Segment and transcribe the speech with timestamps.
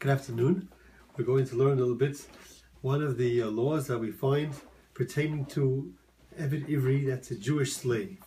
[0.00, 0.68] Good afternoon.
[1.16, 2.24] We're going to learn a little bit
[2.82, 4.54] one of the uh, laws that we find
[4.94, 5.92] pertaining to
[6.38, 8.20] Eved Ivri, that's a Jewish slave.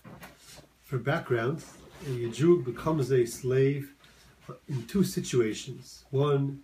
[0.83, 1.63] For background,
[2.05, 3.93] a Jew becomes a slave
[4.67, 6.03] in two situations.
[6.09, 6.63] One,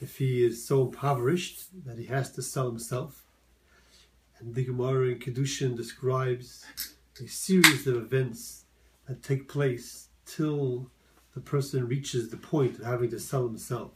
[0.00, 3.24] if he is so impoverished that he has to sell himself.
[4.38, 6.64] And the Gemara in Kedushin describes
[7.20, 8.66] a series of events
[9.08, 10.92] that take place till
[11.34, 13.90] the person reaches the point of having to sell himself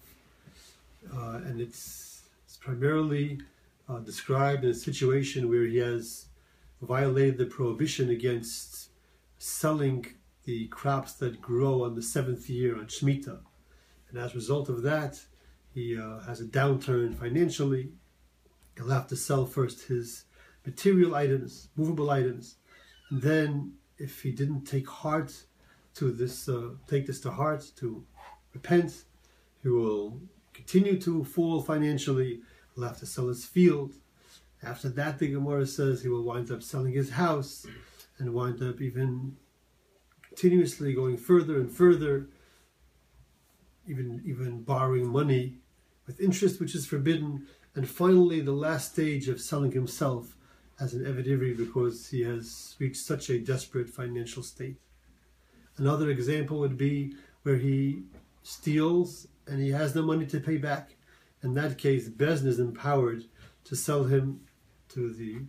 [1.15, 3.41] uh, and it's, it's primarily
[3.89, 6.27] uh, described in a situation where he has
[6.83, 8.91] violated the prohibition against
[9.39, 10.07] selling
[10.45, 13.41] the crops that grow on the seventh year on Shemitah.
[14.09, 15.21] And as a result of that,
[15.75, 17.93] he uh, has a downturn financially.
[18.77, 20.25] He'll have to sell first his
[20.65, 22.57] material items, movable items.
[23.11, 25.35] And then, if he didn't take heart
[25.95, 28.05] to this, uh, take this to heart, to
[28.55, 29.05] repent,
[29.63, 30.21] he will
[30.59, 32.41] continue to fall financially,
[32.75, 33.95] he'll have to sell his field.
[34.63, 37.65] After that, the Gemara says he will wind up selling his house
[38.19, 39.37] and wind up even
[40.27, 42.29] continuously going further and further,
[43.87, 45.59] even even borrowing money
[46.07, 47.47] with interest, which is forbidden.
[47.77, 50.37] And finally, the last stage of selling himself
[50.81, 54.77] as an Eved Ivri because he has reached such a desperate financial state.
[55.77, 58.03] Another example would be where he
[58.43, 60.97] steals and he has no money to pay back.
[61.43, 63.25] In that case, Beis Din is empowered
[63.65, 64.41] to sell him
[64.91, 65.43] to the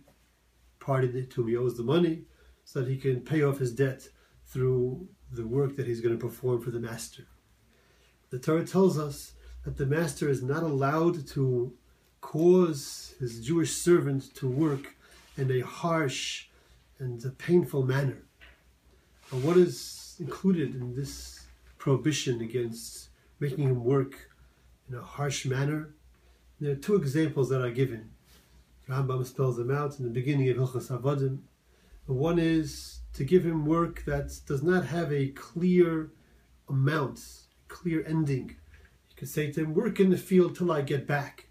[0.78, 2.22] party to whom he owes the money
[2.64, 4.08] so that he can pay off his debt
[4.46, 7.26] through the work that he's going to perform for the master.
[8.30, 9.32] The Torah tells us
[9.64, 11.72] that the master is not allowed to
[12.20, 14.96] cause his Jewish servant to work
[15.36, 16.46] in a harsh
[16.98, 18.22] and a painful manner.
[19.30, 21.46] And what is included in this
[21.78, 23.09] prohibition against
[23.40, 24.30] making him work
[24.88, 25.94] in a harsh manner.
[26.60, 28.10] There are two examples that are given.
[28.88, 31.38] Rambam spells them out in the beginning of Hilchas Avodim.
[32.06, 36.10] One is to give him work that does not have a clear
[36.68, 37.20] amount,
[37.68, 38.56] clear ending.
[39.10, 41.46] You could say to him, work in the field till I get back.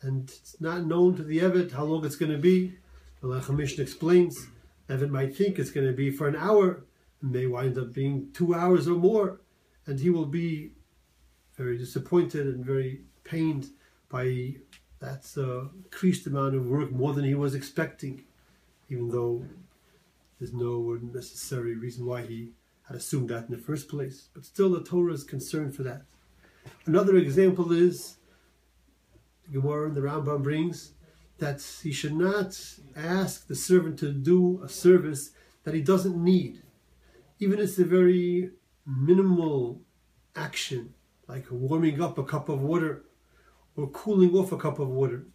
[0.00, 2.74] And it's not known to the Eved how long it's going to be.
[3.20, 4.48] The Lechem explains,
[4.88, 6.84] Eved might think it's going to be for an hour,
[7.22, 9.40] it may wind up being two hours or more,
[9.86, 10.72] and he will be
[11.58, 13.66] very disappointed and very pained
[14.08, 14.54] by
[15.00, 18.24] that uh, increased amount of work, more than he was expecting,
[18.88, 19.44] even though
[20.38, 22.52] there's no necessary reason why he
[22.86, 24.28] had assumed that in the first place.
[24.32, 26.02] But still, the Torah is concerned for that.
[26.86, 28.16] Another example is
[29.44, 30.92] the Gemara the Rambam brings
[31.38, 32.58] that he should not
[32.96, 35.30] ask the servant to do a service
[35.64, 36.62] that he doesn't need,
[37.40, 38.50] even if it's a very
[38.86, 39.80] minimal
[40.34, 40.94] action
[41.28, 43.04] like warming up a cup of water
[43.76, 45.26] or cooling off a cup of water.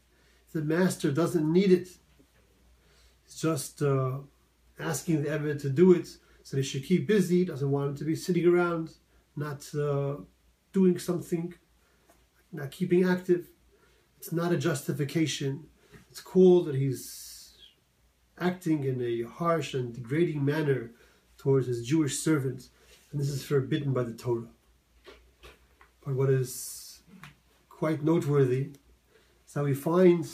[0.52, 1.88] The master doesn't need it.
[3.24, 4.18] He's just uh,
[4.80, 6.08] asking the Eved to do it
[6.44, 8.92] so they should keep busy, doesn't want him to be sitting around,
[9.36, 10.16] not uh,
[10.74, 11.54] doing something,
[12.52, 13.48] not keeping active.
[14.18, 15.66] It's not a justification.
[16.10, 17.58] It's cool that he's
[18.40, 20.92] acting in a harsh and degrading manner
[21.38, 22.70] towards his Jewish servants,
[23.12, 24.53] and this is forbidden by the Torah.
[26.06, 27.00] But what is
[27.70, 28.72] quite noteworthy
[29.48, 30.28] is how we find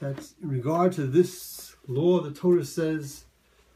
[0.00, 3.24] that in regard to this law, the Torah says,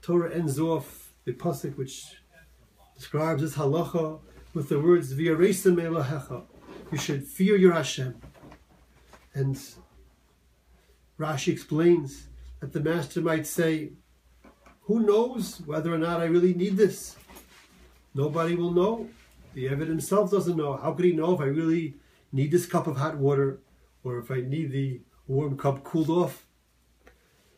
[0.03, 2.17] Torah ends off the pasuk which
[2.97, 4.21] describes this halacha
[4.55, 6.43] with the words "V'yaresim Elohecha."
[6.91, 8.15] You should fear your Hashem.
[9.35, 9.57] And
[11.19, 12.29] Rashi explains
[12.61, 13.93] that the master might say,
[14.83, 17.17] "Who knows whether or not I really need this?
[18.15, 19.11] Nobody will know.
[19.57, 20.77] The Eved himself doesn't know.
[20.77, 21.95] How could he know if I really
[22.31, 23.63] need this cup of hot water
[24.05, 26.45] or if I need the warm cup cooled off?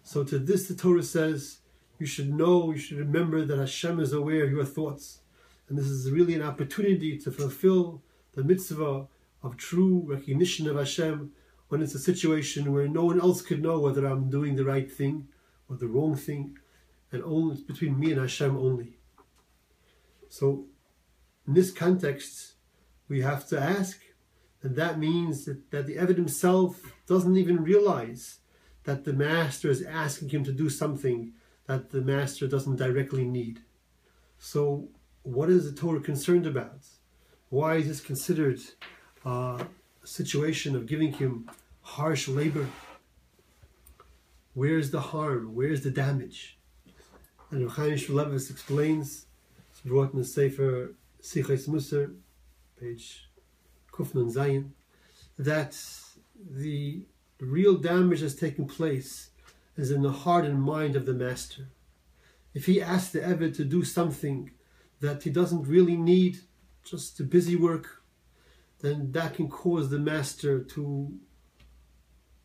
[0.05, 1.59] So to this the Torah says,
[1.99, 5.23] you should know, you should remember that Hashem is aware of your thoughts.
[5.69, 8.01] And this is really an opportunity to fulfill
[8.35, 9.09] the mitzvah
[9.43, 11.33] of true recognition of Hashem
[11.67, 14.89] when it's a situation where no one else could know whether I'm doing the right
[14.89, 15.27] thing
[15.69, 16.59] or the wrong thing,
[17.11, 18.99] and only it's between me and Hashem only.
[20.29, 20.67] So
[21.49, 22.53] in this context,
[23.09, 24.03] we have to ask,
[24.62, 28.41] and that means that, that the Eved himself doesn't even realize
[28.85, 31.33] that the master is asking him to do something
[31.67, 33.61] that the master doesn't directly need.
[34.39, 34.89] So,
[35.23, 36.81] what is the Torah concerned about?
[37.49, 38.61] Why is this considered
[39.25, 39.67] a
[40.05, 42.67] situation of giving him harsh labor?
[44.53, 45.55] Where's the harm?
[45.55, 46.59] Where's the damage?
[47.51, 49.27] And Chaim Shmulevitz explains,
[49.71, 52.15] it's brought in the Sefer Sichos Musar,
[52.81, 53.29] page
[53.93, 54.70] Kuf Nun Zayin.
[55.38, 55.76] that
[56.50, 57.03] the
[57.41, 59.31] real damage that's taking place
[59.76, 61.69] is in the heart and mind of the master.
[62.55, 64.50] If he asks the Eved to do something
[65.00, 66.38] that he doesn't really need,
[66.85, 68.03] just to busy work,
[68.81, 71.12] then that can cause the master to,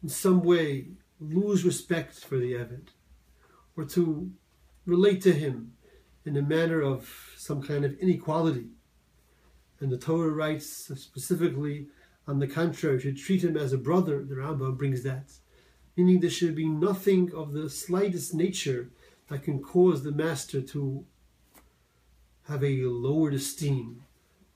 [0.01, 0.89] in some way,
[1.19, 2.89] lose respect for the Eved,
[3.75, 4.31] or to
[4.85, 5.73] relate to him
[6.25, 8.67] in a manner of some kind of inequality.
[9.79, 10.65] And the Torah writes
[10.95, 11.87] specifically,
[12.27, 14.23] on the contrary, to treat him as a brother.
[14.23, 15.31] The Rambam brings that,
[15.97, 18.89] meaning there should be nothing of the slightest nature
[19.27, 21.05] that can cause the master to
[22.47, 24.03] have a lowered esteem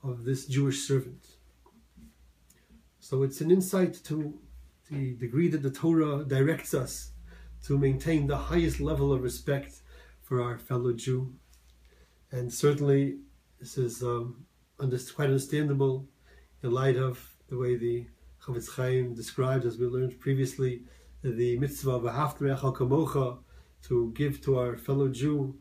[0.02, 1.26] of this Jewish servant.
[3.00, 4.38] So it's an insight to
[4.90, 7.12] the degree that the Torah directs us
[7.64, 9.80] to maintain the highest level of respect
[10.22, 11.34] for our fellow Jew.
[12.30, 13.18] And certainly,
[13.58, 14.44] this is um,
[14.78, 16.06] quite understandable
[16.62, 18.06] in light of the way the
[18.42, 20.82] Chofetz Chaim described, as we learned previously,
[21.22, 23.38] the mitzvah of V'ahavta l'reacha kamocha,
[23.84, 25.56] to give to our fellow Jew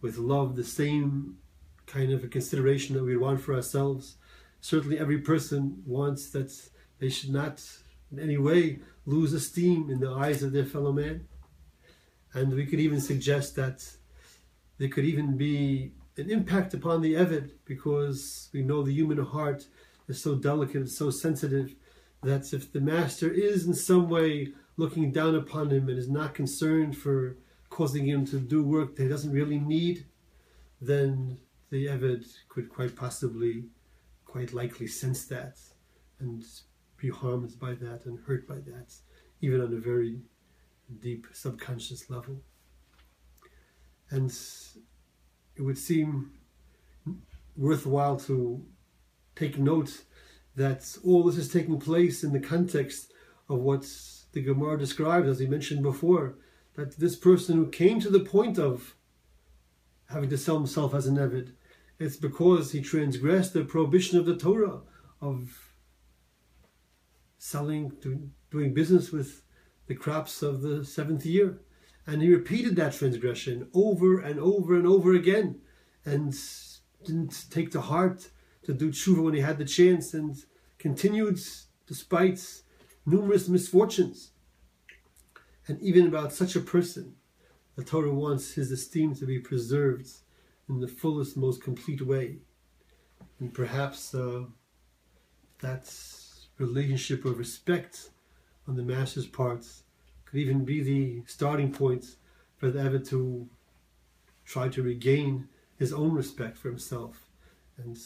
[0.00, 1.38] with love the same
[1.86, 4.16] kind of a consideration that we want for ourselves.
[4.60, 6.52] Certainly, every person wants that
[6.98, 7.62] they should not
[8.12, 11.26] in any way lose esteem in the eyes of their fellow man.
[12.34, 13.84] And we could even suggest that
[14.78, 19.66] there could even be an impact upon the Eved because we know the human heart
[20.08, 21.74] is so delicate and so sensitive
[22.22, 26.34] that if the master is in some way looking down upon him and is not
[26.34, 27.36] concerned for
[27.70, 30.06] causing him to do work that he doesn't really need,
[30.80, 31.38] then
[31.70, 33.64] the Eved could quite possibly,
[34.26, 35.56] quite likely sense that
[36.20, 36.44] and
[36.98, 38.94] be harmed by that and hurt by that,
[39.40, 40.20] even on a very
[41.00, 42.36] deep subconscious level.
[44.10, 44.30] And
[45.56, 46.32] it would seem
[47.56, 48.64] worthwhile to
[49.36, 50.02] take note
[50.56, 53.12] that all this is taking place in the context
[53.48, 53.86] of what
[54.32, 56.36] the Gemara describes, as we mentioned before,
[56.74, 58.94] that this person who came to the point of
[60.08, 61.52] having to sell himself as an Eved,
[61.98, 64.80] it's because he transgressed the prohibition of the Torah
[65.20, 65.72] of
[67.38, 67.92] selling,
[68.50, 69.42] doing business with
[69.86, 71.60] the crops of the seventh year.
[72.06, 75.60] And he repeated that transgression over and over and over again
[76.04, 76.34] and
[77.04, 78.28] didn't take to heart
[78.64, 80.36] to do tshuva when he had the chance and
[80.78, 81.38] continued
[81.86, 82.62] despite
[83.06, 84.30] numerous misfortunes.
[85.68, 87.14] And even about such a person,
[87.76, 90.08] the Torah wants his esteem to be preserved
[90.68, 92.38] in the fullest, most complete way.
[93.38, 94.44] And perhaps uh,
[95.60, 95.92] that
[96.58, 98.10] relationship of respect
[98.68, 99.66] on the master's part
[100.32, 102.16] could even be the starting point
[102.56, 103.46] for the Eved to
[104.46, 105.46] try to regain
[105.78, 107.28] his own respect for himself
[107.76, 107.98] and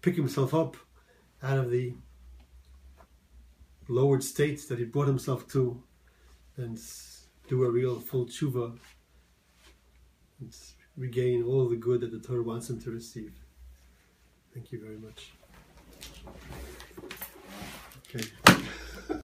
[0.00, 0.76] pick himself up
[1.42, 1.94] out of the
[3.88, 5.82] lowered states that he brought himself to
[6.56, 6.80] and
[7.48, 8.78] do a real full tshuva
[10.40, 10.56] and
[10.96, 13.32] regain all the good that the Torah wants him to receive.
[14.54, 15.32] Thank you very much.
[18.14, 18.51] Okay.